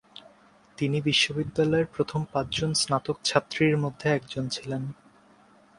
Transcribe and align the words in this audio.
তিনি 0.77 0.97
বিশ্ববিদ্যালয়ের 1.01 1.87
প্রথম 1.95 2.21
পাঁচজন 2.33 2.71
স্নাতক 2.73 3.17
ছাত্রীর 3.23 3.75
মধ্যে 3.77 4.07
একজন 4.09 4.45
ছিলেন। 4.49 4.83